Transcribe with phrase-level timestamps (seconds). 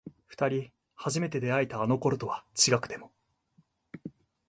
[0.25, 3.11] 二人初めて出会えたあの頃とは違くても